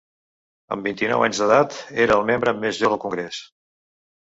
[0.75, 3.45] Amb vint-i-nou anys d'edat, era el membre més jove del congrés.